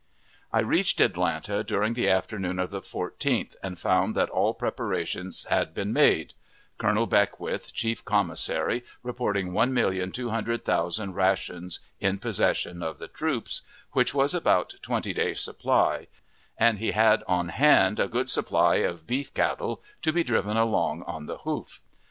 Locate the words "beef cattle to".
19.05-20.11